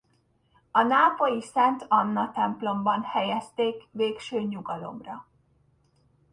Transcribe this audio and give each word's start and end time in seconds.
A 0.71 0.81
nápolyi 0.83 1.41
Szent 1.41 1.85
Anna 1.87 2.31
templomban 2.31 3.01
helyezték 3.01 3.87
végső 3.91 4.41
nyugalomra. 4.41 5.27